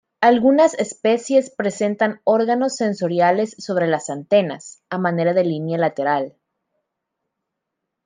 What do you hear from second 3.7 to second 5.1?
las antenas, a